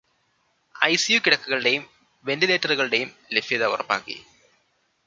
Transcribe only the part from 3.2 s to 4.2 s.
ലഭ്യത ഉറപ്പാക്കി.